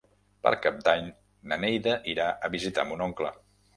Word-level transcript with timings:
Per 0.45 0.51
Cap 0.61 0.79
d'Any 0.87 1.11
na 1.51 1.59
Neida 1.67 1.95
irà 2.15 2.31
a 2.49 2.51
visitar 2.59 2.87
mon 2.93 3.05
oncle. 3.11 3.35